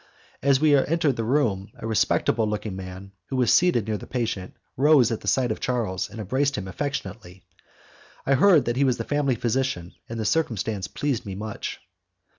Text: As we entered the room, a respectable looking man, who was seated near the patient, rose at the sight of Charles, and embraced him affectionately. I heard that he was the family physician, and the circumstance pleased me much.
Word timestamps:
As 0.41 0.59
we 0.59 0.75
entered 0.75 1.15
the 1.15 1.23
room, 1.23 1.69
a 1.77 1.85
respectable 1.85 2.47
looking 2.47 2.75
man, 2.75 3.11
who 3.27 3.35
was 3.35 3.53
seated 3.53 3.85
near 3.85 3.99
the 3.99 4.07
patient, 4.07 4.55
rose 4.75 5.11
at 5.11 5.21
the 5.21 5.27
sight 5.27 5.51
of 5.51 5.59
Charles, 5.59 6.09
and 6.09 6.19
embraced 6.19 6.57
him 6.57 6.67
affectionately. 6.67 7.43
I 8.25 8.33
heard 8.33 8.65
that 8.65 8.77
he 8.77 8.83
was 8.83 8.97
the 8.97 9.03
family 9.03 9.35
physician, 9.35 9.93
and 10.09 10.19
the 10.19 10.25
circumstance 10.25 10.87
pleased 10.87 11.23
me 11.23 11.35
much. 11.35 11.79